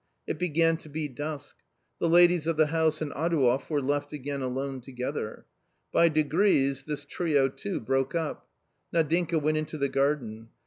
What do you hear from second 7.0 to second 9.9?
trio too broke up. Nadinka went into the